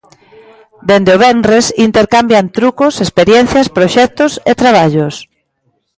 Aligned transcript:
Dende 0.89 1.11
o 1.15 1.21
venres, 1.25 1.65
intercambian 1.87 2.47
trucos, 2.57 2.93
experiencias, 3.05 3.67
proxectos 3.77 4.31
e 4.51 4.53
traballos. 4.61 5.15